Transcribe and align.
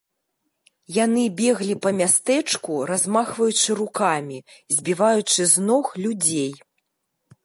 Яны 1.03 1.25
беглі 1.41 1.75
па 1.83 1.89
мястэчку, 1.99 2.79
размахваючы 2.91 3.77
рукамі, 3.81 4.39
збіваючы 4.79 5.41
з 5.53 5.67
ног 5.71 5.85
людзей. 6.03 6.51